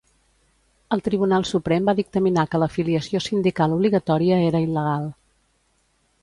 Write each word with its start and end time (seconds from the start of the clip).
El 0.95 1.01
Tribunal 1.07 1.43
Suprem 1.49 1.85
va 1.89 1.95
dictaminar 1.99 2.45
que 2.53 2.61
l'afiliació 2.63 3.21
sindical 3.27 3.77
obligatòria 3.77 4.41
era 4.49 4.63
il·legal. 4.69 5.07